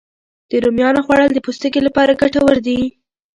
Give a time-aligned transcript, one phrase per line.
[0.49, 2.79] د رومیانو خوړل د پوستکي لپاره ګټور دي